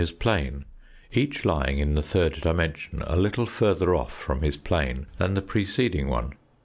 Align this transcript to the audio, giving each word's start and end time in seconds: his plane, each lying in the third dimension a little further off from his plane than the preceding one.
his 0.01 0.11
plane, 0.13 0.65
each 1.13 1.45
lying 1.45 1.77
in 1.77 1.93
the 1.93 2.01
third 2.01 2.33
dimension 2.41 3.03
a 3.05 3.15
little 3.15 3.45
further 3.45 3.93
off 3.93 4.11
from 4.11 4.41
his 4.41 4.57
plane 4.57 5.05
than 5.19 5.35
the 5.35 5.43
preceding 5.43 6.07
one. 6.09 6.33